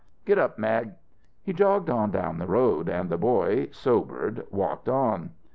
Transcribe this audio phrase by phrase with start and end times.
[0.25, 0.93] Git up, Mag!"
[1.43, 5.29] He jogged on down the road, and the boy, sobered walked on.